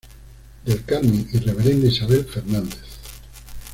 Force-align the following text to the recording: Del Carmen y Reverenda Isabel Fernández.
Del 0.65 0.83
Carmen 0.83 1.29
y 1.31 1.37
Reverenda 1.37 1.87
Isabel 1.87 2.25
Fernández. 2.25 2.79